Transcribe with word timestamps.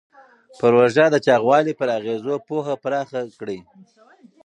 پروژه 0.59 1.05
د 1.11 1.15
چاغوالي 1.25 1.73
پر 1.79 1.87
اغېزو 1.97 2.35
پوهه 2.47 2.75
پراخه 2.83 3.21
کړې. 3.39 3.59